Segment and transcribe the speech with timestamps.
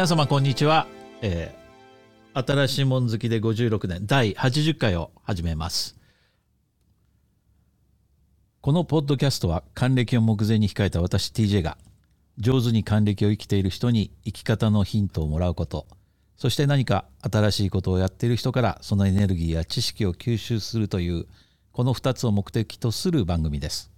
[0.00, 0.86] 皆様こんにちは、
[1.20, 5.94] えー、新しいもん好きで56年第80回を始めます。
[8.62, 11.76] このポッドキャストは還暦を目前に控えた私 TJ が
[12.38, 15.86] 上手に還暦を生きている人に生き方のヒントをもらうこと。
[16.34, 21.26] そして何か新しいことをやっている人からそのエネルギーや知識を吸収するという
[21.72, 23.90] この2つを目的とする番組です。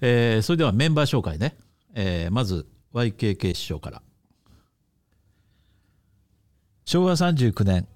[0.00, 1.56] えー、それではメンバー紹介ね、
[1.94, 4.02] えー、まず YKK 師匠から。
[6.84, 7.86] 昭和39年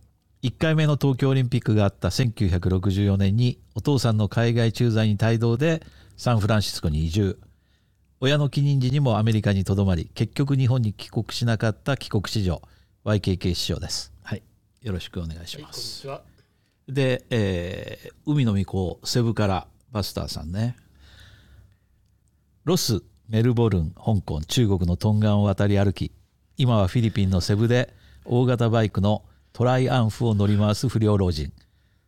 [0.43, 5.83] 1回目の東京オリンピックがあった1964年にお父さんの海外駐在に帯同で
[6.17, 7.39] サンフランシスコに移住。
[8.21, 12.63] 親の帰任時にもアメリカにとどまり結局日本に帰国しなかった帰国子女
[13.05, 14.13] YKK 師匠です。
[14.23, 14.43] はい。
[14.81, 16.23] よろしくお願いします、は
[16.89, 20.77] い、で、えー、海の御子セブからバスターさんね。
[22.65, 26.11] ロスメルボルン香港中国のトンガンを渡り歩き
[26.57, 27.95] 今はフィリピンのセブで
[28.29, 31.53] 大型バイクのトライアンフを乗り回す不良老人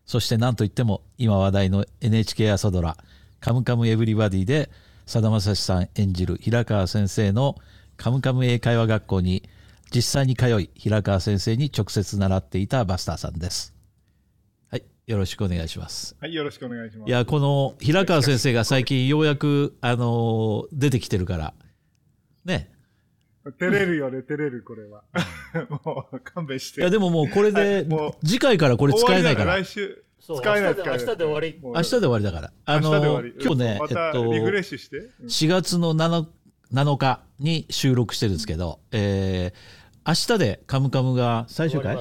[0.06, 2.96] そして何といっても今話題の NHK 朝ドラ
[3.40, 4.70] 「カムカムエヴリバディ」で
[5.06, 7.56] さだまさしさん演じる平川先生の
[7.96, 9.48] カムカム英会話学校に
[9.94, 13.80] 実際に通い平川先生に直接習っていたバスターさんです。
[15.10, 16.16] よろしくお願いします。
[16.20, 17.08] はい、よろしくお願いします。
[17.08, 21.52] いや、この平川先生が最近ようやく、あの、出てきてるから、
[22.44, 22.70] ね。
[23.44, 25.02] 照れるよね、照れる、これは。
[25.84, 26.80] もう、勘弁して。
[26.80, 27.86] いや、でももうこれで、
[28.24, 29.56] 次回からこれ使えないから。
[29.56, 30.04] 来週。
[30.20, 30.92] 使えないから。
[30.92, 31.58] 明日で終わり。
[31.62, 32.52] 明日で終わりだから。
[32.66, 35.08] あの、今日ね、えっと、リフレッシュして。
[35.22, 36.26] 4月の 7,
[36.72, 41.96] 7日に収録してるんですけど、えー、明日でカムカムが最終回？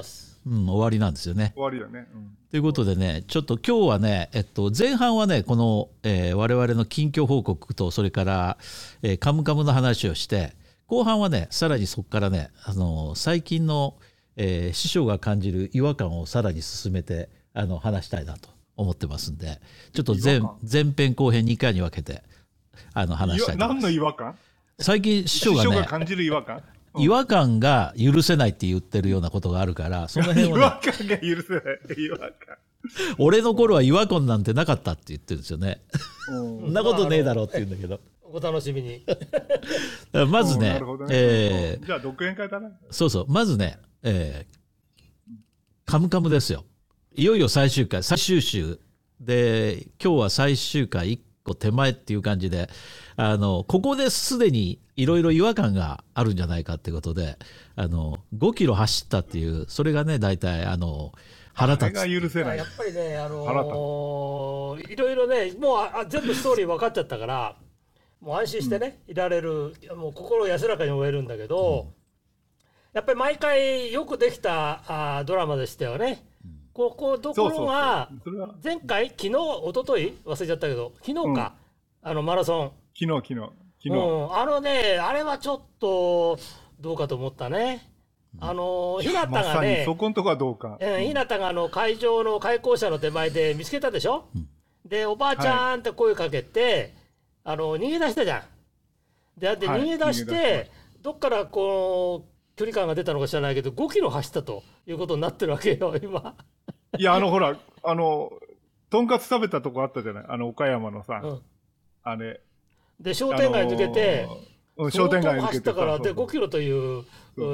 [0.46, 1.52] うん、終わりなんですよね。
[1.54, 2.06] 終わりだね。
[2.14, 8.58] うんということでねちょっと今日はね、えっと、前半はねこの、えー、我々の近況報告とそれから
[9.02, 10.56] 「えー、カムカム」の話をして
[10.90, 13.94] 後半はねさらにそこからねあの最近の、
[14.36, 19.60] えー、師匠が感じる違和感をさらに進めてあの話したいなと思ってますんで
[19.92, 22.24] ちょっと前前編後編2回に分けて
[22.92, 23.84] あの話したいと思います。
[23.84, 24.36] 何の違和感？
[24.80, 26.60] 最近師匠がね感じる違和感？
[26.98, 32.02] 違和感が許せないって言ってるようなことがあるから、その辺は、ね、 違和感が許せない。
[32.04, 32.34] 違和感。
[33.18, 35.82] 俺の頃は違和感なんてなかったって言ってるんですよね。
[36.26, 38.00] そんなことねえだろうって言うんだけど。
[38.32, 39.04] お楽しみに。
[40.28, 40.80] まずね、ね
[41.10, 42.70] えー、じゃあ独演会だな。
[42.90, 45.40] そうそう、まずね、えー、
[45.84, 46.64] カムカムですよ。
[47.14, 48.78] いよいよ最終回、最終週
[49.20, 52.70] で、今日は最終回1個手前っていう感じで、
[53.16, 57.36] あの、ここですでにいろいろ違和感があるんじゃないかってことで、
[57.74, 61.12] あの、5キロ走ったっていう、それがね、大体、あの、
[61.52, 61.94] 腹立つ。
[61.94, 62.58] が許せない。
[62.58, 67.56] やっぱりね、あのー、いろいろね、もうあ全部ストーリー分かっちゃったから、
[68.20, 71.92] もう安心してね、うん、いられる、もう心安らかに終えるんだけど、うん、
[72.92, 74.82] やっぱり毎回よくできた
[75.18, 76.24] あドラマでしたよね。
[76.72, 78.10] ここどころが
[78.62, 81.54] 前回昨日一昨日忘れちゃったけど昨日か、
[82.02, 82.72] うん、あのマラソン。
[82.98, 83.52] 昨日昨日。
[83.82, 86.38] 昨日、うん、あのねあれはちょっと
[86.78, 87.86] どうかと思ったね。
[88.38, 90.78] あの日向がね、そこのとこはどうか。
[90.80, 94.48] うん、日向があの会場の開校者の手前で見つけたでしょ、うん、
[94.86, 96.92] で、おばあちゃんって声かけて、はい、
[97.44, 99.40] あの逃げ出したじゃん。
[99.40, 100.70] で、で逃げ出して、はい、
[101.02, 106.34] どっからこう、距離感が出たのか知らないけど、5キロ走ったということになってるわけよ、今。
[106.98, 108.30] いや、あの、ほら、あの、
[108.90, 110.24] とんかつ食べたとこあったじゃない？
[110.28, 111.42] あの、岡山のさ、うん、
[112.02, 112.40] あれ。
[113.00, 114.26] で、商店街抜けて、
[114.78, 115.46] あのー、商店街抜けて。
[115.46, 117.04] 走ったから、で、5キロという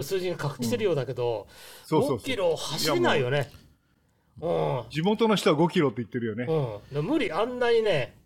[0.02, 1.46] 数字が確認してるようだけど、
[1.90, 3.50] うん、5キロ走れないよね。
[4.40, 6.46] うん、地元の人は5キロって言ってるよね。
[6.92, 8.16] うん、無理、あんなにね、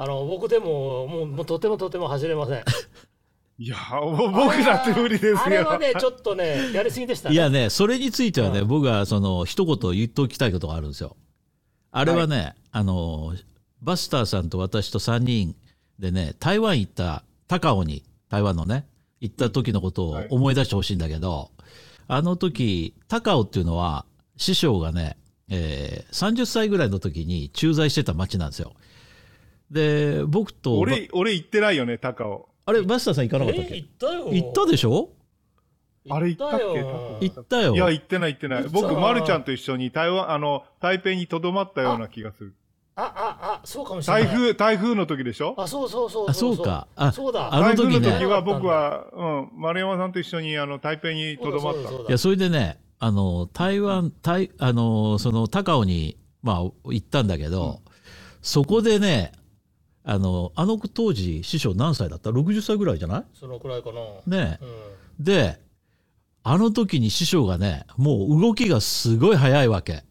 [0.00, 2.62] あの僕でももうもうとてもとても走れません。
[3.58, 5.40] いや僕だって無理ですよ。
[5.44, 11.16] あれはねちょっとねやりすぎでした、ね、いやねそれについてはね、うん、僕はその一言言っておきたいことがあるんですよ。
[11.90, 13.34] あれはね、はい、あの
[13.82, 15.56] バスターさんと私と3人
[15.98, 18.86] でね台湾行った高尾に台湾のね
[19.20, 21.48] 行った時のことを思い出してほしいんだけど、はい、
[22.06, 24.04] あの時高尾っていうのは
[24.36, 25.16] 師匠がね、
[25.48, 28.74] えー、30歳ぐらいの時に駐在してた町なんですよ
[29.70, 33.76] で僕と俺俺行ってないよね高尾あれ、マスターさん行かなかったっけ？
[33.76, 34.28] 行ったよ。
[34.30, 35.08] 行ったでしょ？
[36.10, 37.26] あれ行ったっけ？
[37.26, 37.74] 行ったよ。
[37.74, 38.64] いや、行ってない、行ってない。
[38.70, 42.54] 僕、まるちゃんと一緒に台湾、あの、台北にとどまったような気がする。
[42.94, 44.24] あ、あ、あ、そうかもしれない。
[44.24, 45.54] 台風、台風の時でしょ？
[45.56, 46.88] あ、そうそうそうあ、そうか。
[46.94, 47.54] あ、そうだ。
[47.54, 51.90] あの時、ね、台風の時は僕は、うん、丸山さんと一緒に、あの、台北にとどまった。
[51.90, 57.92] いや、それでね、あの、台湾、台、あの、その、高尾に、まあ、行ったんだけど、うん、
[58.42, 59.32] そこでね、
[60.10, 63.24] あのあの当時師匠何歳だった？60歳ぐらいじゃない？
[63.34, 63.90] そのくらいか
[64.26, 64.58] なね、
[65.18, 65.60] うん、で
[66.42, 70.04] あの時に師匠がね、もう動きがすごい速いわけ。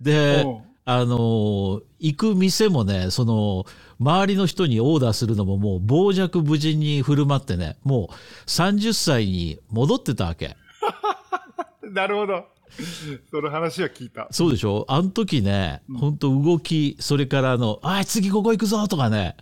[0.00, 0.46] で、
[0.86, 3.66] あのー行く店もね、その、
[3.98, 8.14] 周りの人にオーダーするのももう傍若無人に振る舞ってね、もう
[8.46, 10.56] 30歳に戻ってたわけ。
[11.82, 12.46] なるほど。
[13.30, 14.28] その話は聞いた。
[14.30, 14.84] そうでしょ？
[14.88, 19.36] あの時ね、ほんと動き、それからあの、あい、次ここ行くぞとかね、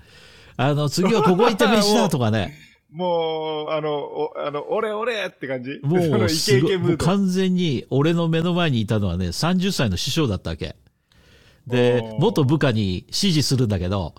[0.56, 2.54] あの、次はここ行って飯だとかね、
[2.90, 5.80] もう、あの、おあの、俺俺って感じ？
[5.82, 6.78] も そのイケイケ。
[6.78, 10.76] もう完全に俺の目の前にいたのはね、30歳の師匠だったわけ。
[11.66, 14.14] で元部下に指示するんだけど、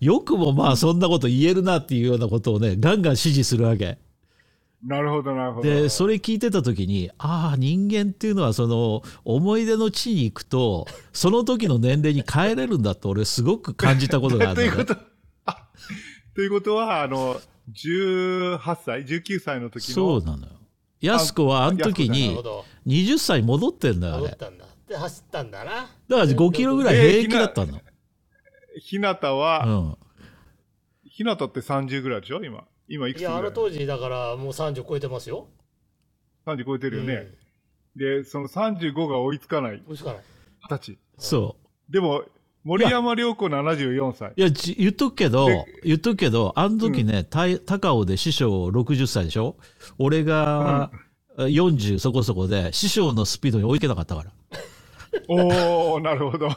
[0.00, 3.98] よくもまあそんなこと言えるなっていうようなことをね、ガンガン指示するわけ。
[4.84, 5.68] なるほど、なるほど。
[5.68, 14.84] で、それ聞いてた時に、ああ、人間っていうのはその思い出の地に行くと、その時の年齢に帰れるんだと俺すごく感じたことがあるんだよね。
[14.84, 15.00] ということ、
[15.46, 15.68] あ、
[16.34, 17.40] ということは、あの、
[17.72, 19.94] 18歳 ?19 歳の時の。
[19.94, 20.52] そうなのよ。
[21.00, 24.22] 安子はあの時にほど20歳戻ってんだよ、あれ。
[24.22, 27.80] 戻ったんだで走ったんだなだから5キロぐらい平気だったの。
[28.80, 29.98] ひなたうは、ん。
[31.04, 32.64] ひなたって30ぐらいでしょ今。
[32.88, 33.50] 今いくいやあつぐらい？
[33.50, 35.48] の当時だからもう30超えてますよ
[36.46, 37.28] ?30 超えてるよね。
[37.96, 39.74] で、その35が追いつかない。
[39.74, 40.22] うん追いつかない
[40.68, 40.98] 20歳。
[41.18, 41.56] そ
[41.88, 41.92] う。
[41.92, 42.22] でも、
[42.64, 44.32] 森山良子74歳。
[44.36, 49.56] いや、ち言っとくけどで、言っとくけど、あの時ね、た高尾で師匠60歳でしょ？
[49.98, 50.90] 俺が
[51.38, 54.30] 40そこそこで、師匠のスピードに追いつけなかったから。
[55.28, 56.48] おー、なるほど。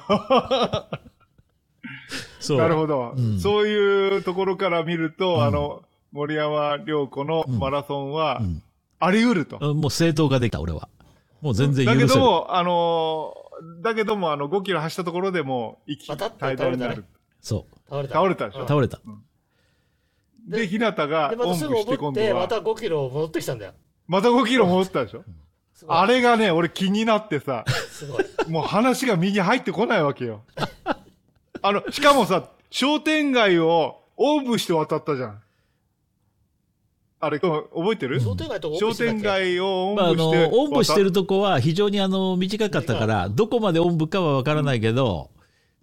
[2.39, 2.57] そう。
[2.60, 5.83] なるほど、うんそういうところから見ると、あの、
[6.16, 8.64] 森山良子のマラソンはうん
[8.98, 9.60] あり得ると。
[9.76, 10.88] もう正当化できた、俺は。
[11.42, 12.08] もう全然許だせる。
[12.08, 17.04] けども、あのーだけども、あの、5キロ走ったところでも、息また怠惰になる。
[17.42, 17.76] そう。
[17.90, 18.62] 倒れた倒れたでしょ？
[18.62, 19.00] うん倒れた。
[20.48, 23.74] で、日向がでまたすぐおんぶして戻ってまた今度は、5キロ戻ってきたんだよ
[24.08, 25.24] また5キロ戻ったでしょ？
[25.90, 30.44] あれがね、俺気になってさ、 すごいもう話が右入ってこないわけよ。
[31.62, 35.42] あの、しかもさ、商店街をおんぶして渡ったじゃん。
[37.20, 38.20] あれ、覚えてる？
[38.20, 45.32] 商店街と商店街をおんまあ、あのぶして、おんぶしてるとこは非常にあの短かったから、どこまでおんぶかは分からないけど、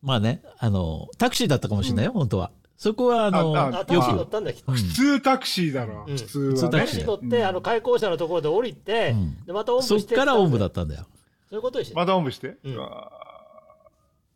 [0.03, 2.51] まあね、あの、タクシーだったかもしれないよ、本当は。
[2.77, 4.79] そこは、あの、ああタクシー乗ったんだよきっとうん。
[4.79, 6.17] 普通タクシーだろ、うん。
[6.17, 6.51] 普通はね。
[6.51, 6.81] 普通タクシー。
[6.81, 9.45] タクシー乗って、あの開校舎のところで降りて、うん。
[9.47, 11.07] でまたおんぶそっしてからおんぶだっったんだよ。
[11.49, 12.59] そういうことでしょ、またおんぶして、う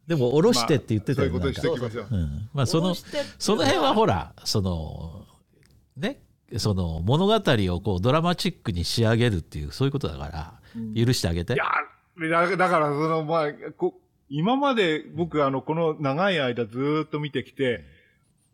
[0.07, 2.07] でも、下ろしてって言ってたよ、まあそういうことにしておきましょう。
[2.09, 2.49] うん。
[2.55, 5.25] まあ、そのその辺はほら、その、
[5.97, 6.21] ね、
[6.59, 10.61] その物語をこうドラマチックに仕上げるっていう、そういうことだから、
[10.95, 11.57] 許してあげてい。
[11.57, 11.65] や
[12.31, 13.95] だだから、その、まあ、こ
[14.29, 17.85] 今まで僕、あの、この長い間ずーっと見てきて、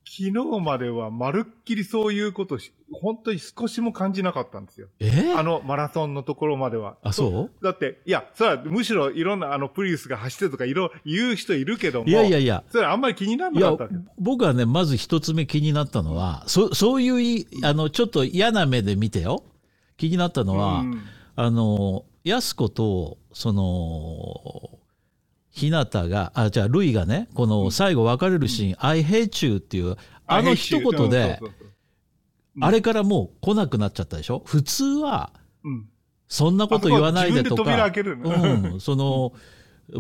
[0.05, 4.89] 昨日まではまるっきりそういうことし、本当に少しも感じなかったんですよ。
[5.01, 5.33] え？
[5.37, 6.97] あのマラソンのところまでは。
[7.03, 7.65] あ、そう？
[7.65, 19.45] だって、いや、それはむしろいろんなあのプリウスが走ってるとかいろ言う人いるけども、いやいやいや、それあんまり気にならなかった僕はねまず一つ目気になったのはそそういういあのちょっと嫌な目で見てよ。
[19.97, 21.01] 気になったのは、うん。
[21.37, 24.79] あの安子とその
[25.53, 29.97] 日向があじゃあルイがねこの最後別れるシーン「I hate you」っていう
[30.27, 31.41] あの一言で
[32.61, 34.43] あれからもう来なくなっちゃったでしょ？
[34.45, 35.33] 普通は
[35.65, 35.89] うん。
[36.29, 37.93] そんなこと言わないでとか。
[38.25, 39.33] うん、その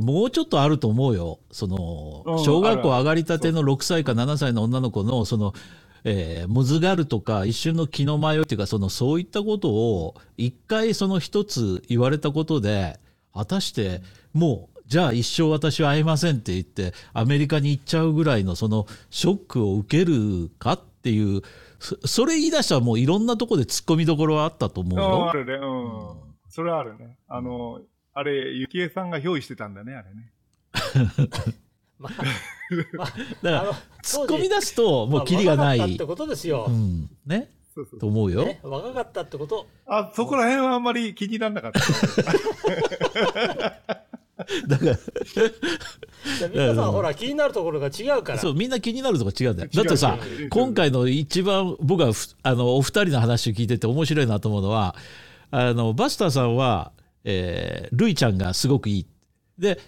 [0.01, 1.41] もうちょっとあると思うよ。
[1.51, 2.45] そのうん。
[2.45, 5.53] 小学校上がりたての6歳か7歳の女の子のその、
[6.05, 12.99] えーむずがるとか一瞬の気の迷いっていうかそのそういったことを一回その一つ言われたことで
[13.35, 21.41] 果たしてもうじゃあ一生私は会えませんって言ってアメリカに行っちゃうぐらいのそのショックを受けるかっていう
[21.79, 25.33] そそれ言い出したらもういろんなところで突っ込みどころはあったと思ううんよあ。
[25.33, 26.35] るね、うん。
[26.51, 27.17] それはあるね。
[27.27, 27.81] あの、
[28.13, 30.31] あれ、ゆきえさんが憑依してたんだね、あれね。
[31.99, 32.13] まあ、
[32.93, 33.07] まあ、
[33.43, 33.73] だから
[34.03, 36.71] 突っ込み出すともうキリがないって、ことですよう。
[36.71, 37.49] ん、ね？
[37.75, 38.45] そうそうと思うよ。
[38.45, 39.67] ね、若かったってこと。
[39.87, 41.81] あ、そこら辺はあんまり気にならなかった。
[44.67, 48.39] だからじゃあ皆さんほら気になるところが違うから。
[48.39, 49.71] そうみんな気になるとこ違うんだよ。
[49.73, 50.19] だってさ
[50.51, 54.95] 今回の一番僕はふあのお二人の話を聞いてて面白いなと思うのは
[55.51, 56.93] あのバスターさんは、
[57.25, 59.07] えールイちゃんがすごくいい。
[59.59, 59.79] で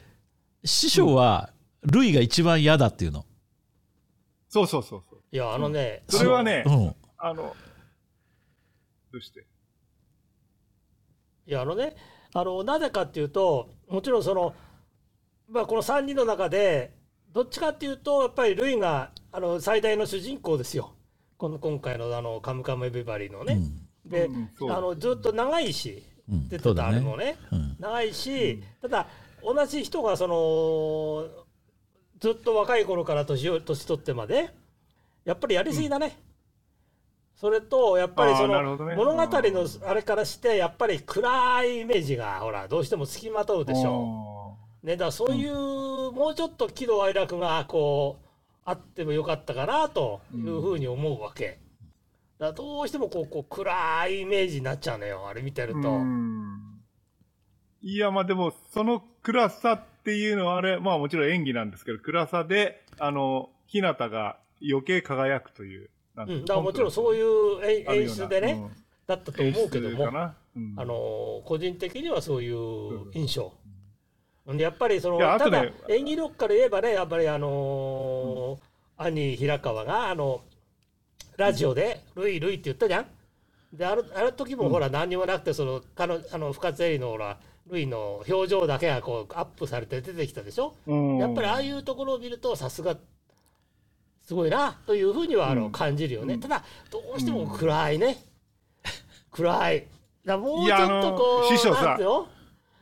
[0.65, 1.51] 師匠は、
[1.83, 3.27] ルイが一番嫌だっていうの。
[4.49, 5.19] そうそうそうそう。
[5.31, 7.55] いやあのね、それはねう、んあの、
[9.13, 9.47] どうして？
[11.47, 11.95] いやあのね
[12.35, 14.55] あのなぜかっていうともちろんその、
[15.49, 16.93] まあ、この3人の中で
[17.33, 20.93] どっちかっていうとやっぱりルイがあの最大の主人公ですよ。
[21.37, 23.59] この今回のあの「カムカムエヴリバリー」のね。
[24.05, 24.71] で、うんそう。
[24.71, 26.49] あのずっと長いしうん。
[26.49, 27.37] 出てたあれもね。
[27.51, 27.77] うん。
[27.79, 29.07] 長いし、ただ
[29.43, 31.45] 同じ人がその
[32.21, 34.51] ずっと若い頃から年を年取ってまで
[35.25, 36.19] やっぱりやりすぎだね、
[37.37, 38.63] それとやっぱりその
[38.97, 48.27] 物語のあれからしてやっぱり暗いイメージがほらどうしてもつきまとうでしょ、ね、だそういう、もうちょっと喜怒哀楽がこう
[48.65, 51.59] あってもよかったかなというふうに思うわけ。
[52.39, 55.91] だどうしてもこうこう暗いイメージになっちゃうのよあれ見てると。
[55.91, 56.75] うん
[57.87, 65.91] いや、まあでも、その暗さっていうのはあれ、まあもちろん演技なんですけど、暗さで、あの、日向が余計輝くという。
[66.17, 68.71] う、んだからもちろんそういう演出でね、うん。
[69.07, 70.35] だったと思うけどもあ
[70.85, 73.53] の個人的にはそういう印象。
[74.47, 80.43] でやっぱりそのただ演技力から言えばねやっぱりあのー兄平川があの
[81.37, 83.07] ラジオで「ルイルイ」って言ったじゃん？
[83.73, 90.75] であるある時もほら何にもなくてその彼あの深津絵里のほらルイの表情だけがこうアップされて出てきたでしょ？
[90.87, 91.19] うん。
[91.19, 92.97] やっぱりああいうところを見るとさすが
[94.25, 95.73] すごいなというふうにはあのうん。
[95.73, 96.41] 感じるよね、うん。
[96.41, 98.17] ただどうしても暗いね、
[99.31, 99.87] 暗い。
[100.25, 101.99] だもうちょっとこう師匠さ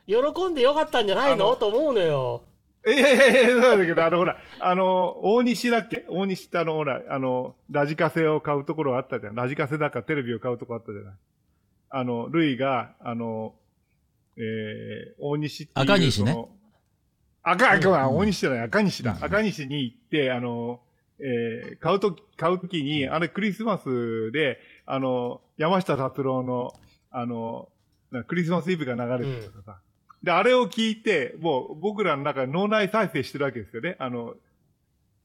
[0.06, 1.54] 喜んでよかったんじゃないの？
[1.56, 2.42] と思うのよ。
[2.84, 6.04] いやいやいや、そうだけど、あの、ほら、あの、大西だっけ？
[6.08, 9.36] 大西ってあの、ほら、あの、ラジカセを買うところあったじゃん。
[9.36, 11.14] ラジカセだかテレビを買うとこあったじゃない？
[11.90, 13.54] あの、ルイが、あの、
[14.36, 15.84] えー、大西っていう。
[15.84, 16.48] 赤西ね。
[17.44, 19.12] 赤、赤、うん大西じゃない、赤西だ。
[19.12, 19.24] うん。
[19.24, 20.80] 赤西に行って、あの、
[21.18, 26.74] えー、買うとき、買うときに、あれクリスマスで、あの、山下達郎の、
[27.10, 27.68] あの、
[28.10, 29.80] なクリスマスイブが流れてるとかさ。
[30.22, 33.96] で、あれを聞いて、もう僕らの中で脳内再生してるわけですよね。
[33.98, 34.34] あの、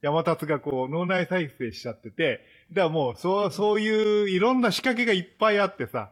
[0.02, 2.42] 山達がこう脳内再生しちゃってて、
[2.72, 6.12] だからもうそう、そういういろんな仕掛けがいっぱいあってさ、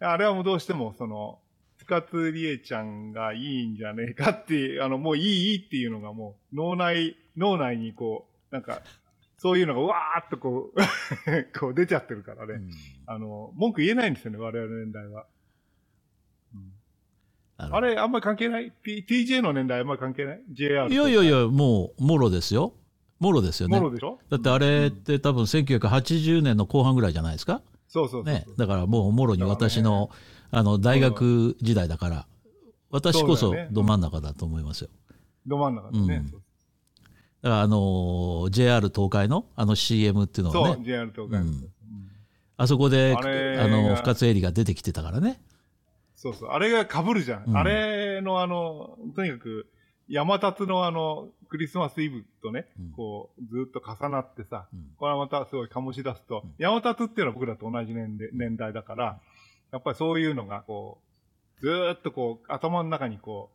[0.00, 1.38] あれはもうどうしてもその、
[1.78, 8.82] 深津理恵ちゃんがいいんじゃねえかっていう、あの、もういいいいっていうのがもう脳内、脳内にこう、なんか、
[9.42, 10.78] そういうのがわーっとこう、
[11.58, 12.54] こう出ちゃってるからね。
[12.54, 12.70] うん
[13.06, 15.26] あの、文句言えないんですよね、我々の年代は。
[17.58, 20.94] あのあれ、あんまり関係ない ?T、?TJ の年代あんまり関係ない ?JR と。
[20.94, 22.72] いやいやいやもうもろですよ
[23.18, 24.18] もろですよねもろでしょ？
[24.30, 27.62] だってあれって多分1980年の後半ぐらいじゃないですか？
[27.88, 28.24] そうそう。
[28.24, 30.10] ねだからもうもろに私の
[30.50, 32.26] あの大学時代だから
[32.90, 34.90] 私こそど真ん中だと思いますよ
[35.46, 36.24] ど真ん中でね。
[36.32, 36.42] うん
[37.42, 41.48] だからあのー JR 東海のあの CM っていうのそう、はね JR 東海の、うん。
[41.48, 41.68] うん
[42.58, 45.40] あそこであのが深津絵里が出てきてたからね。
[46.14, 46.50] そうそう。
[46.50, 47.44] あれが被るじゃん。
[47.46, 47.56] うん。
[47.56, 49.66] あれのあの、とにかく、
[50.08, 52.92] 山立のあの、クリスマスイブとね、うん。
[52.92, 54.92] こう、ずっと重なってさ、うん。
[54.96, 56.54] これはまたすごい醸し出すと、うん。
[56.58, 59.20] 山立っていうのは僕らと同じ年で年代だから、
[59.72, 61.00] やっぱりそういうのがこ
[61.58, 63.50] う、ずーっとこう、頭の中にこ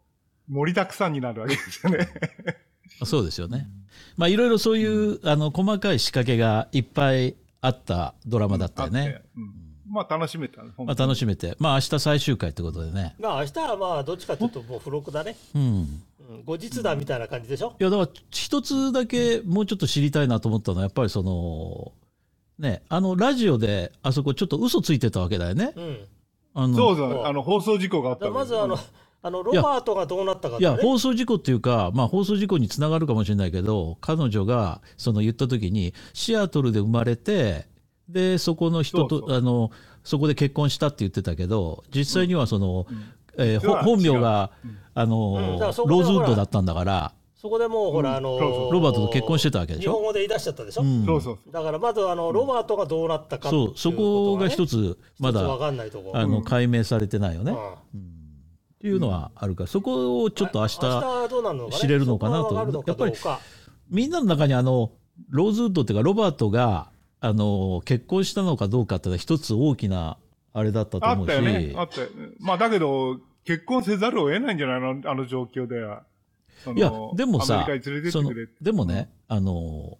[0.49, 2.09] う、盛りだくさんになるわけですよね。
[3.05, 3.67] そうですよね。
[4.15, 9.05] まあいろいろそういうあの細かい仕掛けがいっぱいあったドラマだったよね。
[9.05, 9.21] て。
[9.37, 9.53] うん。
[9.89, 10.71] まあ楽しめたね。
[10.77, 11.55] まあ楽ししめて。
[11.59, 13.15] まあ明日最終回ってことでね。
[13.19, 16.03] まあ明日はまあどっちかというともう付録だね、うん。
[16.29, 21.93] うん、後日談みたいな感じでしょ、いやだから一つだけもうちょっと知りたいなと思ったのはやっぱりその
[22.59, 25.71] ねあのラジオであそこちょっと嘘ついてたわけだよね。
[25.75, 26.07] うん、
[26.53, 28.77] あのそうそう、あの、放送事故があったまずあの、
[29.27, 37.67] あのロバートがどうなったかっいや放送事故っていうか、まあ、放送事故につながるかもしれないけど彼女がその言った時にシアトルで生まれて
[38.09, 39.69] でそこの人とあの
[40.03, 42.97] そこで結婚したって言ってたけど実際にはその、うん。
[43.39, 44.49] えー本名が
[44.95, 45.59] あの、うん。
[45.59, 48.15] ローズウッドだったんだから、そこでもうほら、うん。
[48.15, 49.91] あのそうそうロバートと結婚してたわけでしょ？
[49.91, 51.05] 日本語で言い出しちゃったでしょ、うん。
[51.05, 55.45] そうそうだからまずあのロバートがどうなったかっていそうそこが一つつまだあ
[56.25, 57.51] のうん解明されてないよね、
[57.93, 58.16] うん
[58.87, 61.79] いうのはあるからそこをちょっと明日明日どうなるのかね。
[61.79, 62.43] 知れるのかなと。
[62.43, 63.39] そこが分かるのかどうか。
[63.89, 64.91] みんなの中にあの
[65.29, 66.89] ローズウッドっていうかロバートが
[67.19, 70.17] あの結婚したのかどうかっていうのは一つ大きな
[70.53, 71.31] あれだったとあ思うし。
[71.31, 71.73] ったよね。
[71.75, 72.07] あったよ。
[72.39, 75.09] まあだけど、結婚せざるを得ないんじゃないの？
[75.09, 76.03] あの状況では。
[76.75, 77.67] いやでもさ
[78.11, 79.99] そのでもね、あの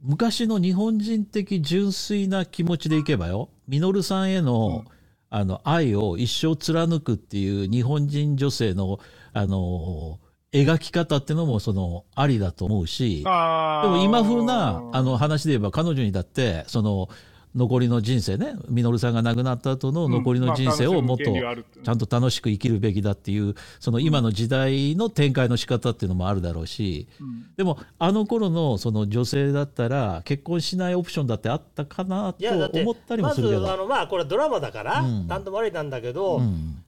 [0.00, 3.50] 昔の日本人的純粋な気持ちでいけばよ。
[3.66, 4.84] 稔さんへの,、
[5.30, 8.98] あの愛を一生貫くっていう日本人女性の
[9.32, 10.18] あの
[10.52, 17.10] 描き方っていうのもそのありだと思うしでも今風なあの話で言えば彼女にだってその
[17.54, 27.46] 残りの人生ね稔さんが亡くなった後の残りの人生をもっとちゃんと楽しく生きるべきだっていうその今の時代の展開の仕方っていうのもあるだろうしうん。
[27.56, 33.60] でもあの頃のその女性だったら結婚しないオプションだってあったかないと思ったりもするけど。
[33.62, 35.26] まずあのまあこれドラマだからうん。
[35.26, 36.82] 何ともありなんだけど、うん。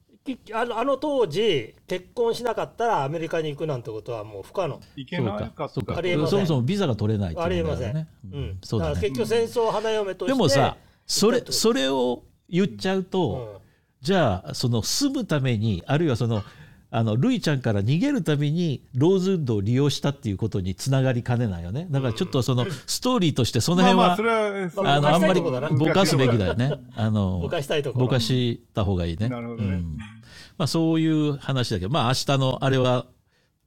[0.53, 4.79] あのあの当時結婚しなかったらアメリカに行くなんてことはもう不可能。
[4.95, 5.71] いけなかか。
[5.95, 6.29] ありえません。
[6.29, 8.39] そもそもビザが取れないっていうありえません、ううん。
[8.41, 13.61] んそうだねだから結局戦争花嫁としてでもさそれそれを言っちゃうと、うん。
[14.01, 16.43] じゃあその住むためにあるいはその
[16.93, 21.87] あのルイちゃんから逃げるためにローズウッドを利用したっていうことにつながりかねないよね。
[21.89, 26.73] だからちょっとそのストーリーとしてそのまあ辺は、まあ、んまりぼかすべきだよね。
[26.95, 29.29] あのぼかしたいところぼかした方がいいね。
[29.29, 29.69] なるほどね。
[29.69, 29.97] うん。
[30.57, 33.05] まあ、そういう話だけどまあ明日のあれは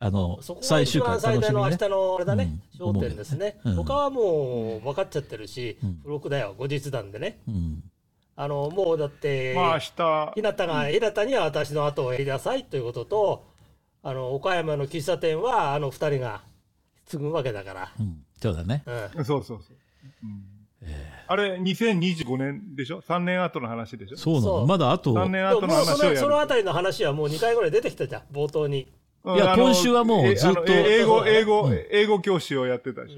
[0.01, 2.91] あの最終回最大の明日のあれだね、うん。
[2.91, 3.75] 焦点ですね、うん。
[3.77, 5.97] 他はもう分かっちゃってるし、うん。
[5.97, 6.55] 付録だよ。
[6.59, 7.41] 後日談でね。
[7.49, 7.83] うん
[8.37, 13.47] あのもうだって、まあ、明日、日向が日向には私の後をやりなさいということと
[14.03, 16.43] あの岡山の喫茶店はあの二人が
[17.07, 18.25] 継ぐわけだから、うん。
[18.41, 18.83] そうだね。
[19.15, 19.77] うん、そうそうそう。
[20.23, 20.45] うん。
[21.27, 24.17] あれ、2025年でしょ ?3 年後の話でしょ？
[24.17, 24.61] そうなそう。
[24.61, 26.15] のまだあと3年後のもうそ話をやる。
[26.17, 28.93] のそのあたりの話はもう2回ぐらい出てきたじゃん冒頭に。
[29.25, 33.15] うんいや今週はもうえずっと英語、英語うん、英語教師をやってたでし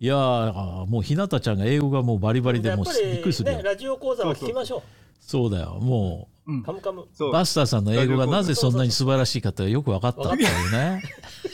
[0.00, 4.82] いやーもう日向ちゃんが英語がもうバリバリでもうびっくりするラジオ講座は聞きましょ
[5.20, 6.62] そうだよもう。
[6.62, 7.06] カムカム。
[7.32, 11.02] バスターさんの英語がなぜそんなに素晴らしいかってよく分かったっていうね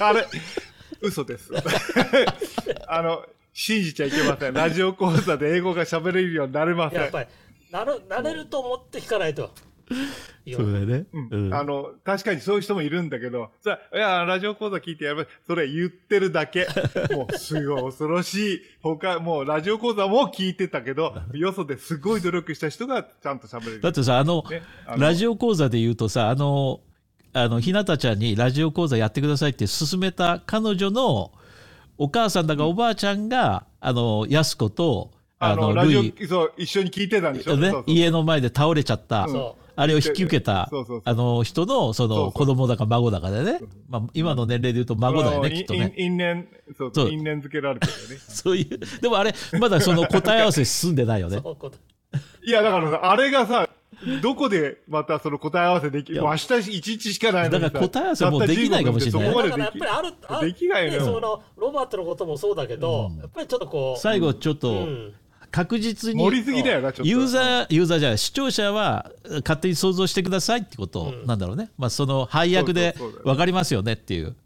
[0.01, 0.27] あれ、
[1.01, 1.53] 嘘です。
[2.89, 4.55] あの、信じちゃいけません。
[4.55, 7.01] ラジオ講座で英語が喋れるようになれません。
[7.01, 7.29] やっぱり
[7.71, 9.51] なるなれると思って聞かないと。
[10.57, 11.05] そうだよね。
[11.13, 11.29] うん。
[11.31, 11.55] うん。
[11.55, 15.29] あの、確かにそういう人もいるんだけど、さ、いや、ラジオ講座聞いてやる。
[15.47, 16.67] それ言ってるだけ。
[17.15, 18.63] もう、すごい恐ろしい。
[18.83, 23.81] 他、もう、ラジオ講座も聞いてたけど、よそですごい努力した人がちゃんと喋れる。
[23.81, 25.03] だってさあのねあの。
[25.03, 26.81] ラジオ講座で言うとさあの
[27.33, 31.33] あの日向ちゃんにラジオ講座やってくださいって勧めた彼女の
[31.97, 36.15] お母さんだかおばあちゃんが、あの安子とあの、あのラジルイ。
[36.25, 40.71] オ、そう、一緒に聞いてたんでしょ、ねそうそう家の前で倒れちゃった、そあれを引き受けた
[41.05, 45.95] あの人のその子供だか孫だかでね、まあ、今の年齢で言うと孫だよねきっとね。
[45.97, 48.17] 因因縁、そう、そう因縁付けられてるよね。
[48.29, 51.31] そういうでもあれまだその答え合わせ進んでないよ う。
[51.31, 51.43] ね
[52.43, 53.69] いや、だからさ、あれがさ、
[54.23, 59.35] どこでまたその答え合わせできる明日一日しかないのにさだから答え合わせもうできないかもしれない。
[59.35, 61.01] たった15だからやっぱりあるあできないのよ。
[61.01, 64.01] ねそのロバートのこともそうだけど、やっぱりちょっとこう。
[64.01, 65.13] 最後ちょっうとん
[65.51, 67.09] 確実に盛りすぎだよな、ちょっと。
[67.09, 69.11] ユーザー、ユーザーじゃない、視聴者は
[69.45, 71.71] 勝手に想像してくださいってことなんだろうね。
[71.77, 74.37] まあ、その配役で分かりますよねっていう。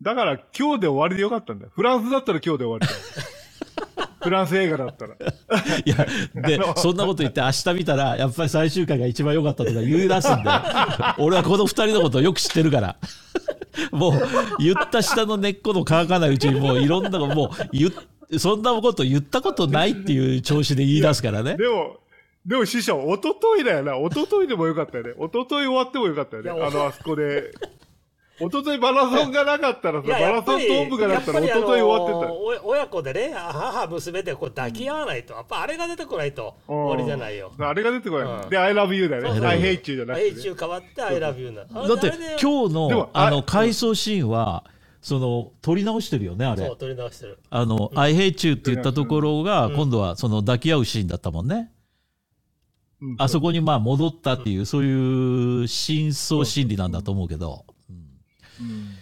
[0.00, 1.70] だから今日で終わりでよかったんだよ。
[1.74, 2.98] フランスだったら今日で終わりだよ。
[4.20, 5.14] フランス映画だったら。
[5.14, 10.50] いや、で、そんなこと言って明日見たら、やっぱり最終回が一番良かったとか言い出すんで、
[11.18, 12.96] 俺はこの二人のことをよく知ってるから。
[13.92, 14.12] もう、
[14.58, 17.92] 言った下の根っこの乾かないうちに、もういろんなの、もう言っ、
[18.36, 21.56] そんなこと言ったことないっていう調子で言い出すからね。
[21.56, 21.96] でも、
[22.44, 23.96] でも師匠、一昨日だよな。
[23.96, 25.10] 一昨日でもよかったよね。
[25.18, 26.50] 一昨日終わってもよかったよね。
[26.50, 27.52] あの、あそこで。
[28.40, 37.52] 一昨日マラソンがなかったらさ、マラソントープがなったら一昨日終わってた親子でね母娘でこう抱き合わないと、やっぱあれが出てこないと終わりじゃないよ。
[37.58, 38.44] あれが出てこない。
[38.44, 39.46] うんで、I love you だよね。
[39.46, 40.42] I hate you じゃなくて、H ね。
[40.42, 41.64] 中変わって I love you な。
[41.64, 44.62] だって今日のああの回想シーンは、
[45.00, 46.76] その、撮り直してるよね、あれそう。
[46.76, 47.38] 取り直してる。
[47.50, 51.72] あの、I hate you って言ったところが、うん今度はその抱き合うシーンだったもんね。
[53.00, 57.64] うんあそこにまあ戻ったっていう、そういう深層心理なんだと思うけど。
[58.60, 58.94] うん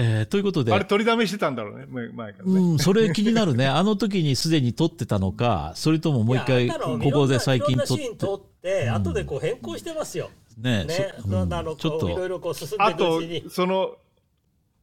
[0.00, 2.60] えーということで、あれ取りだめしてたんだろうね、前前からね。
[2.60, 3.66] うん、それ気になるね。
[3.68, 10.30] あの時にすでに撮ってたのか、それとももう一回、ここで最近撮っいろんなシーン撮て、って、後でこう変更してますよ。
[10.56, 13.44] ねね、そうんそあのちょっこういろいと、ろこう進んでいくあとうちに、。
[13.50, 13.96] その、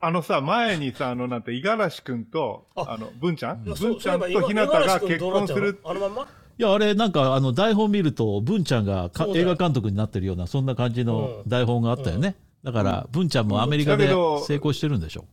[0.06, 3.64] あのさ、前にさ、あの、なんて、五十嵐くんと、ああの、文ちゃん？
[3.64, 5.80] 文ちゃんとそうそういえばひなたが結婚する。
[5.84, 6.22] あのまんま？
[6.24, 6.28] い
[6.62, 11.50] や、あれなんか、あの、台本見ると、文ちゃんが映画監督になってるような、そんな感じのうん。
[11.50, 12.36] 台本があったよね。
[12.64, 15.26] だから、文ちゃんもアメリカで成功してるんでしょ。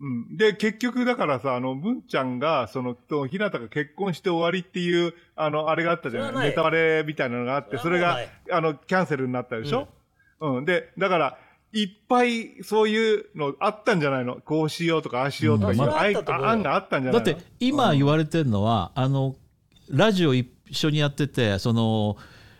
[0.00, 0.36] うん。
[0.36, 6.32] で、結局だからさ、あの、文ちゃんが、その、と、ひなたが結婚して終わりっていう、あの、あれがあったじゃない？
[6.34, 6.48] ない。
[6.50, 8.18] ネタバレみたいなのがあって、それが
[8.50, 9.88] あの、キャンセルになったでしょ？
[10.42, 10.64] うん。
[10.66, 11.38] で、だから、
[11.72, 14.36] いっぱいそういうのあったんじゃないの？
[14.36, 17.38] こうしようとか、ああしようとかいう、うんまああ案があったんじゃなだいの？
[17.38, 19.36] って、今言われてるのは、あの、
[19.88, 22.16] ラジオ一緒にやってて、その、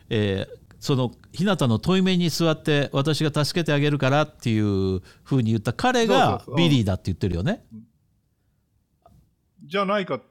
[0.09, 7.63] えーその日向の対面に座って私が助けてあげるからっていうふうに言った彼がビリーだって言ってるよね。
[9.63, 10.17] じゃないか。
[10.17, 10.25] だか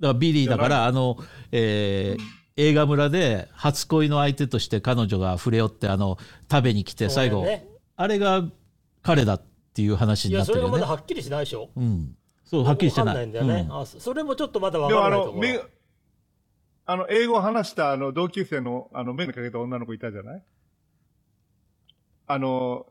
[0.00, 1.18] らビリーだからあの、
[1.52, 2.22] えー
[2.60, 6.18] 映画村で初恋の相手として彼女が触れ寄ってあの
[6.50, 8.44] 食べに来て最後、ねあれが
[9.02, 9.42] 彼だっ
[9.74, 10.80] ていう話にいや、それがなってるよね。
[10.82, 11.70] まだはっきりしないでしょ。
[11.76, 13.14] うん、そうはっきりしてない。
[13.14, 13.66] んないんだよね。
[13.68, 15.60] うんあそそれもちょっとまだわでもあの、からないところめ。
[16.86, 20.44] あの、英語を話したあの、同級生の、あの、目のかけた女の子いたじゃない？
[22.26, 22.86] あの、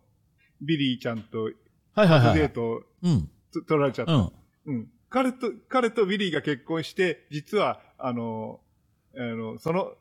[0.61, 2.39] ビリーちゃんとはいはいはい。
[2.39, 3.29] デートうん。
[3.51, 4.13] つ取られちゃった。
[4.13, 4.31] うん。
[4.65, 4.87] うん。
[5.09, 8.59] 彼と、彼とビリーが結婚して、実は、あの、
[9.17, 9.93] あの、その、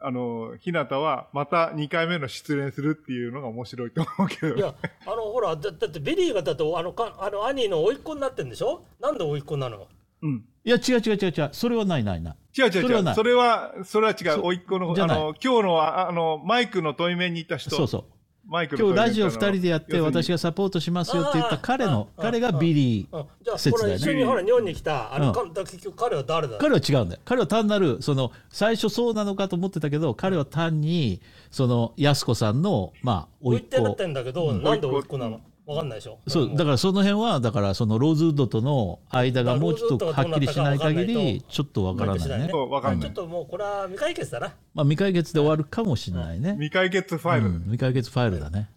[0.00, 4.54] あの、ひなたはまた2回目の失恋するっていうのが面白いと思うけど。
[4.54, 4.74] いや
[5.06, 8.84] あのほらだだってビリーがだってあのかあの兄の甥っ子になってんでしょ？
[9.00, 9.88] なんで甥っ子なの？
[10.22, 10.44] うん。
[10.64, 11.48] いや、違う違う違う違う。
[11.52, 12.36] それはないないない。
[12.56, 12.82] 違う違う違う。
[12.82, 17.70] それはないそれは、それは違そう甥っ子の、じゃないあの、今日の、ああの、マイクの対面にいた人。
[17.70, 18.04] そうそう。
[18.48, 20.32] マイク今日ラジオ2人でやって私が。
[20.36, 24.00] がサポートしますよって言った彼の彼がビリーうんじゃあ説だよね。
[24.00, 25.54] これ一緒にほら日本に来たあの、うん。
[25.54, 26.56] 結局彼は誰だ？
[26.56, 33.76] 彼は違うんだよ彼は単なるその最初そうなのかと思ってたけど彼は単にその安子さんのまあ甥っ子。
[33.76, 35.40] になっ子てんだけど、なんで甥っ子なの？
[35.68, 36.18] わかんないでしょ。
[36.26, 42.48] そうだからその辺はだからそのローズウッドとの間がもうちょっとはっきりしない限りちょっとわからないね。
[42.50, 43.08] そうわかんない。
[43.08, 44.54] ちょっともうこれは未解決だな。
[44.72, 46.52] まあ未解決で終わるかもしれないね。
[46.52, 47.48] 未解決ファイル。
[47.48, 48.70] うん未解決ファイルだね。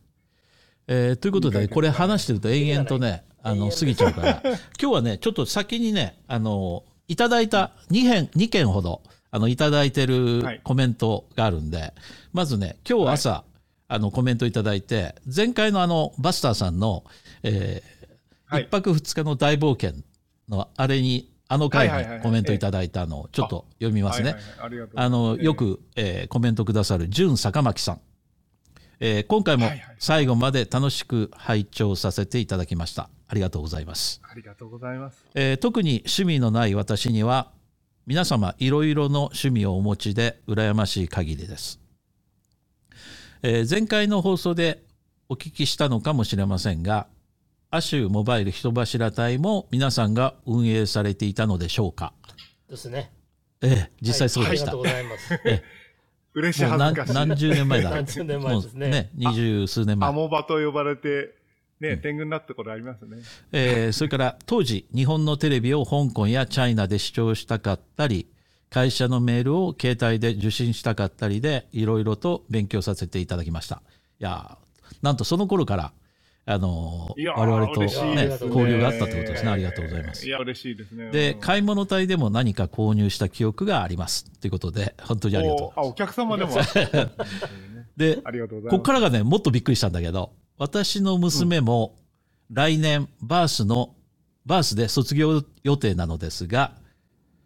[0.87, 4.41] えーということで、これ話してると延々とね、あの過ぎちゃうから、
[4.77, 9.01] 今日はね、ちょっと先にね、あのいただいた2件 ,2 件ほど
[9.31, 10.61] あのいただいてるはい。
[10.61, 11.93] コメントがあるんで、
[12.33, 13.43] まずね、今日朝、
[13.93, 17.03] あのコメントいただいて、前回のあのバスターさんの、
[17.43, 18.63] えーはい。
[18.63, 20.01] 一泊二日の大冒険
[20.47, 24.37] のあれに、あの回にコメントいただいたのをちょっと読みますね。
[24.95, 25.43] あのええ。
[25.43, 28.01] よく、えーコメントくださる純坂巻さん、
[29.01, 33.09] えー今回も最後まで楽しく拝聴させていただきました。
[33.27, 35.25] ありがとうございます、ありがとうございます。
[35.35, 37.51] えー特に趣味のない私には
[38.07, 41.80] 皆様いろいろの趣味をお持ちで羨ましい限りです、
[43.43, 44.83] えー前回の放送で
[45.27, 47.07] お聞きしたのかもしれませんが
[47.71, 52.13] 亜州モバイル人柱隊も皆さんが運営されていたのでしょうか、
[52.69, 53.11] ですね
[53.61, 55.63] えー実際そうでした、はいありがとうございます
[56.33, 57.13] 嬉しい恥ずかしい。
[57.13, 57.89] 何十年前だ。
[57.89, 60.13] 何十年前ですねね、二十数年前ア。
[60.13, 61.35] モバと呼ばれて、
[61.81, 63.17] ね、天狗になったことありますね。
[63.51, 68.27] えーそれから当時、日本のテレビを香港やチャイナで視聴したかったり、
[68.71, 73.83] 会社のメールを携帯で受信したかったりで、いろいろと勉強させていただきました。
[74.19, 75.93] いやーなんとその頃から、
[76.45, 79.51] あの我々と、ねね交流があったということですね。
[79.51, 80.29] ありがとうございますい。
[80.29, 81.11] や、嬉しいですね。
[81.11, 84.31] で、うん買い物隊でも何か購入した記憶があります。
[84.39, 85.89] ということで、本当にありがとうございおあ、ます。
[85.89, 86.51] お客様でも。
[87.97, 88.15] で。
[88.69, 91.97] ここからがね、もっとびっくりしたんだけど、私の娘も
[92.49, 93.95] 来年、バースの、
[94.45, 96.80] バースで卒業予定なのですが、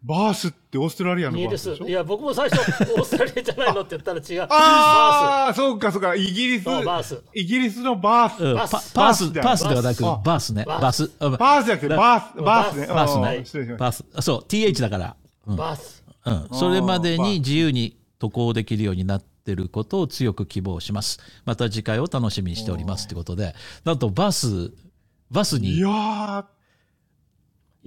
[0.04, 1.90] バースってオーストラリアのいいですバースでしょ？
[1.90, 2.60] いや僕も最初
[2.94, 4.48] オーストラリアじゃないのって言ったら違う。
[4.50, 6.14] ああ、そうかそうか。
[6.14, 7.22] イギリス、バース。
[7.34, 8.44] イギリスのバース。
[8.44, 8.72] うんバス。
[8.94, 10.80] パパース、バパースではなく、バースね、バス。
[10.80, 12.76] バス、あバースじゃなくて、バース、バース。
[12.76, 12.86] ね。
[12.86, 13.44] うんバースね。
[13.44, 15.56] 失礼しましバース、そう、TH だから、うん。
[15.56, 16.04] バース。
[16.24, 21.20] うん、それまでに自由に渡航できるようになってることを強く希望します。
[21.44, 23.54] また次回を楽しみにしておりますということで、
[23.84, 24.72] なんとバス、
[25.30, 25.64] バスた。
[25.64, 26.44] いに、や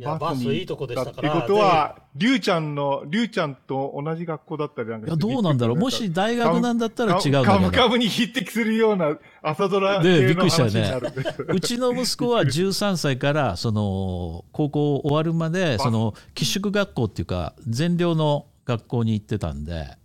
[0.02, 1.30] やバースいいとこでしたから。
[1.30, 5.78] ってことは、りゅうちゃんの、りゅうちゃんと同じ学校だったりなんかいや、どうなんだろう。
[5.78, 7.44] もし大学なんだったら違う。
[7.44, 10.82] カムカムに匹敵するような朝ドラで系のびっくりしたよね。
[10.82, 11.46] 話になるんです。
[11.48, 19.98] うちの息子は13歳からその高校終わるまでその寄宿学校っていうか全寮の学校に行ってたんで。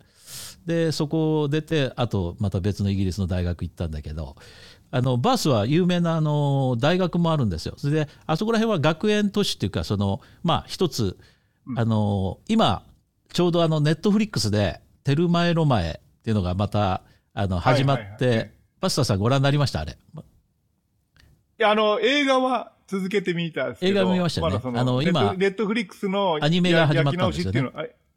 [0.67, 4.35] でそこを出てあとまた別のイギリスの大学行ったんだけど
[4.97, 7.75] あのバースは有名なあの大学もあるんですよ。
[7.79, 11.19] それであそこら辺は学園都市っていうかそのまあ一つ
[11.77, 12.85] あの今
[13.33, 17.03] ちょうどあのネットフリックスで「テルマエロマエ」っていうのがまた
[17.33, 18.19] あの始まっはいはいはい。
[18.47, 19.81] てパスタさんご覧になりました？
[19.81, 19.93] あれ。
[19.93, 19.97] い
[21.57, 24.01] や、あの、映画は続けてみたんですけど。
[24.01, 24.61] 映画見ましたね。
[24.63, 27.73] あの今ネットフリックスのアニメが始まったんですよね。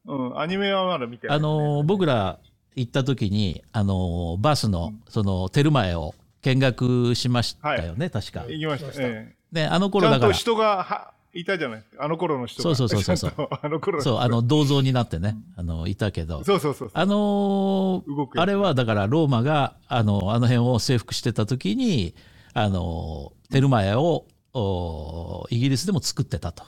[0.06, 2.40] うん、アニメはまだ見てあの僕ら
[2.76, 8.46] 行った時にあのバスのそのテルマエを見学しましたよね、確か。
[8.48, 9.02] 行きました。
[9.02, 11.84] えであの頃だからんと人がはいたじゃない。
[12.00, 12.64] あの頃の人が。
[12.64, 16.92] そうそうそうそうあの頃の人がそうあの銅像になってねあのいたけどそうそうそう。
[16.94, 22.16] あのーあれはだからローマがあのあの辺を征服してた時に
[22.54, 26.64] あのテルマエをおイギリスでも作ってたと。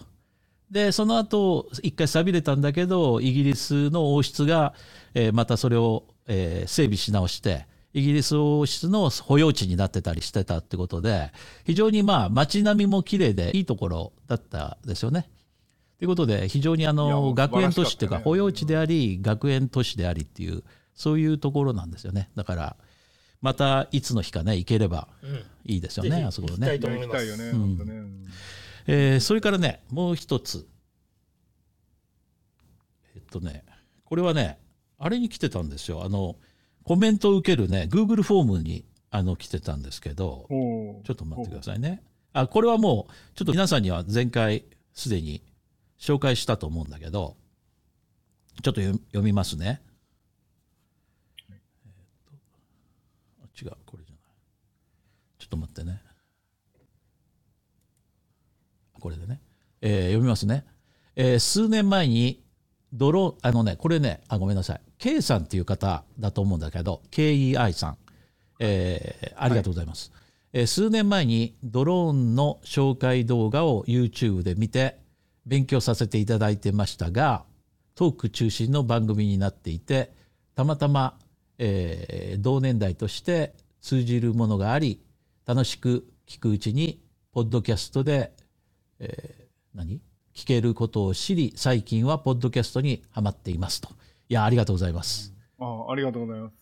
[0.69, 4.73] でその後一回寂れたんだけどイギリスの王室が、
[5.15, 11.32] えーまたそれを、えー整備し直してイギリス王室の保養地になってたりしてたってことで
[11.65, 15.30] 非常にまあ街並みも綺麗でいいところだったですよね。
[15.97, 22.30] ということで非常にあのう学園都市っていうか保養地であり学園都市でありっていうそういうところなんですよね。
[22.36, 22.78] だから
[23.41, 25.43] またいつの日かね行ければうん。
[25.65, 26.80] いいですよねあそこね。
[26.80, 27.52] 行きたいよね、
[28.88, 30.67] えーそれからねもう一つ。
[33.15, 33.63] えっとね
[34.06, 34.60] これはね
[34.97, 36.04] あれに来てたんですよ。
[36.04, 36.36] あの
[36.89, 42.02] コメントを受けるね Google フォームにあの来てたんですけどちょっと待ってくださいね。
[42.34, 45.43] あこれはもうちょっと皆さんには前回すでに
[45.99, 47.38] 紹介したと思うんだけど
[48.63, 49.84] ちょっと読みますね、
[51.52, 51.60] えーっ
[52.25, 52.34] と
[53.43, 54.21] あ違うこれじゃない。
[55.38, 56.02] ちょっと待ってね。
[58.99, 59.39] これでね、
[59.82, 60.65] えー読みますね、
[61.15, 62.43] えー数年前に
[62.93, 64.82] ドローンあのねこれねあごめんなさい。
[64.97, 67.97] K さんっていう方だと思うんだけど KEI さん、
[68.60, 70.12] えーありがとうございます、
[70.54, 74.97] えー数年前にドローンの紹介動画を YouTube で見て
[75.45, 77.45] 勉強させていただいてましたが
[77.95, 80.12] トーク中心の番組になっていて
[80.56, 81.17] たまたま、
[81.58, 85.02] えー同年代として通じるものがあり
[85.45, 86.99] 楽しく聞くうちに
[87.32, 88.34] ポッドキャストで、
[88.99, 90.02] えー何？
[90.39, 93.89] 聞けることを知り最近はポッドキャストにハマっていますと。
[94.30, 96.54] いやありがとうございます、あありがとうございます。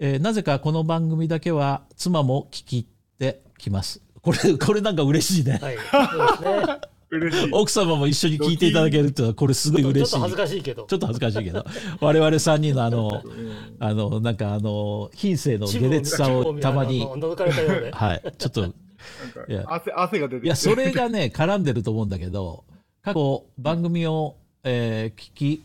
[0.00, 2.88] えーなぜかこの番組だけは妻も聞き
[3.20, 4.02] てきます。
[4.20, 5.60] これ これなんか嬉しいね。
[5.62, 6.80] はいそうですね。
[7.10, 7.50] 嬉しい。
[7.52, 10.16] 奥様も一緒に聞いていただけるっていうのはこれすごいちょ嬉しい。
[10.16, 10.82] っと恥ずかしいけど。
[10.88, 11.64] ちょっと恥ずかしいけど。
[12.00, 18.32] 我々3人のあのうんあのなんかあの品性の下劣さをたまにはい。
[18.38, 18.70] ちょっとなん
[19.48, 19.62] いや。
[19.62, 20.46] か汗汗が出て。
[20.46, 22.64] いやそれがね絡んでると思うんだけど
[23.02, 25.64] 過去番組を、えー聞き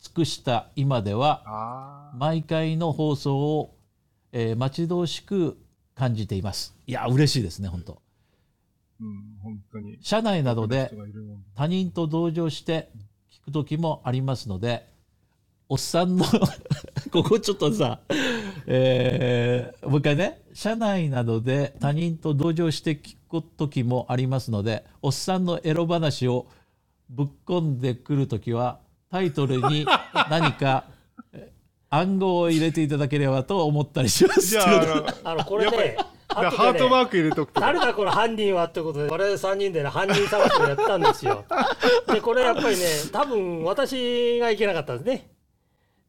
[0.00, 2.10] 尽くした今では。
[2.18, 3.74] 毎回の放送を、
[4.32, 5.56] えー待ち遠しく
[5.94, 8.02] 感じていますいや嬉しいですね本当
[9.00, 9.98] うん、本当に。
[10.00, 10.90] 社内などで
[11.54, 12.88] 他人と同情して
[13.30, 14.86] 聞く時もありますので
[15.68, 16.24] おっさんの
[17.10, 18.00] ここちょっとさ、
[18.66, 26.46] えーもう一回ね社内などで他人と同情して聞く時もありますのでおっさんのエロ話を
[27.08, 28.78] ぶっ込んでくる時は
[29.10, 29.86] タイトルに
[30.30, 30.84] 何か
[31.32, 31.52] え
[31.90, 34.40] 暗号を入れていただければと思ったりします。
[34.40, 37.60] じゃあ、あの、これねねートマーク入れとくと。
[37.60, 41.44] 誰だこの犯人はってことで我々3人でね犯人探しをやったんですよ
[42.10, 45.30] でこれやっぱりね多分私がいけなかったんですね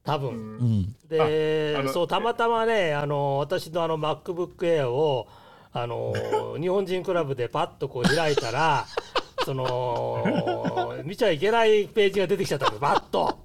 [0.04, 5.28] 多分、うん、でそうたまたまねあの私のあの MacBook Air を
[5.72, 6.14] あの
[6.60, 8.86] 日本人クラブでパッとこう開いたら
[9.46, 13.40] その見ちゃいけないページが出てきちゃったんですバッと。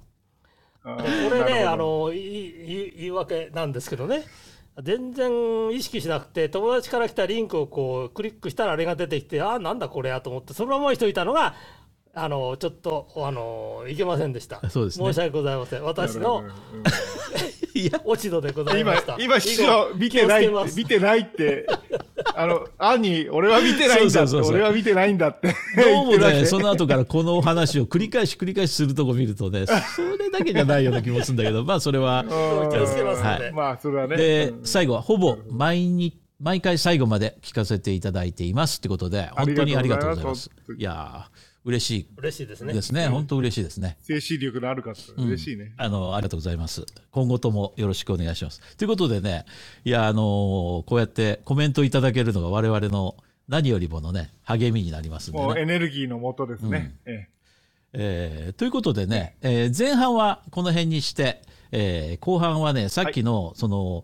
[0.83, 0.89] こ
[1.33, 4.23] れねあのいい言い訳なんですけどね。
[4.81, 11.55] 全然意識しなくて友達から来たリンクをこうクリックしたらあれが出てきてあなんだこれやと思ってそのままにしといたのが
[12.23, 14.61] あのちょっとあのいけませんでした。
[14.69, 15.05] そうですね。
[15.05, 15.83] 申し訳ございません。
[15.83, 16.43] 私の
[17.73, 18.01] いや。
[18.03, 21.65] 落ち度でございま今した、今、師匠見てない見てないって、
[22.35, 25.55] あの、兄、俺は見てないんだ俺は見てないんだって。
[25.77, 32.23] どうもね、その後からこの話を繰り返し繰り返しするとこ見るとね、それだけじゃないような気もするんだけど、まあそれは。
[32.23, 32.69] うん。
[32.71, 33.53] 気をつけますので、はい。
[33.53, 34.17] まあ、それはね。
[34.17, 34.65] でう、ん。
[34.65, 40.49] 最後はほぼ毎日、毎回最後まで聞かせていただいていますってことで、本当にありがとうございます。
[40.77, 43.07] いやー、嬉しい嬉しいですねですね。
[43.09, 43.97] 本当嬉しいですね。
[44.01, 45.73] 精神力のある方、嬉しいね。
[45.77, 46.85] あの、ありがとうございます。
[47.11, 48.61] 今後ともよろしくお願いします。
[48.77, 49.45] ということでね、
[49.83, 50.23] いや、あのー
[50.83, 53.17] こうやってコメントいただけるのが我々の
[53.47, 55.45] 何よりものね、励みになりますんでね。
[55.45, 56.95] もうエネルギーのもとですね。
[57.05, 57.27] え
[57.91, 61.41] えーということでね、えー前半はこの辺にして、
[61.71, 64.03] えー後半はね、さっきの、その、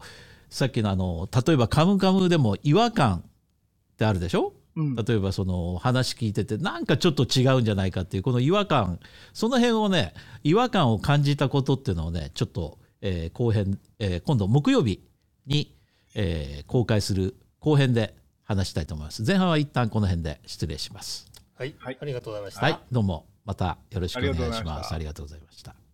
[0.50, 4.50] さっきのあの、例えばカムカムでも違和感ってあるでしょ？
[4.50, 9.00] うん例えばその話聞いててなんかちょっと違うんじゃないかっていうこの違和感。
[9.34, 15.02] その辺をね違和感を感じたことっていうのをねちょっと、えー、後編、えー、今度木曜日
[15.48, 15.74] に、
[16.14, 19.24] えー、公開する後編で話したいと思います。
[19.26, 21.32] 前半は一旦この辺で失礼します。
[21.58, 22.62] はい、はい、ありがとうございました。
[22.62, 22.80] はい。
[22.92, 23.26] どうも。
[23.46, 24.94] またよろしくお願いします。
[24.94, 25.86] ありがとうございました、はい